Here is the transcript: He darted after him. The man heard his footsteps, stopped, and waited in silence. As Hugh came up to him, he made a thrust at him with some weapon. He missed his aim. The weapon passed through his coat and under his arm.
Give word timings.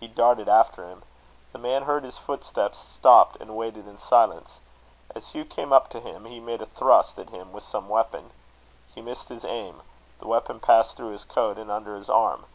He 0.00 0.08
darted 0.08 0.48
after 0.48 0.82
him. 0.88 1.04
The 1.52 1.58
man 1.60 1.84
heard 1.84 2.02
his 2.02 2.18
footsteps, 2.18 2.76
stopped, 2.76 3.36
and 3.40 3.54
waited 3.56 3.86
in 3.86 3.98
silence. 3.98 4.58
As 5.14 5.28
Hugh 5.28 5.44
came 5.44 5.72
up 5.72 5.88
to 5.90 6.00
him, 6.00 6.24
he 6.24 6.40
made 6.40 6.60
a 6.60 6.66
thrust 6.66 7.20
at 7.20 7.30
him 7.30 7.52
with 7.52 7.62
some 7.62 7.88
weapon. 7.88 8.32
He 8.92 9.00
missed 9.00 9.28
his 9.28 9.44
aim. 9.44 9.82
The 10.18 10.26
weapon 10.26 10.58
passed 10.58 10.96
through 10.96 11.12
his 11.12 11.22
coat 11.22 11.56
and 11.56 11.70
under 11.70 11.94
his 11.94 12.10
arm. 12.10 12.46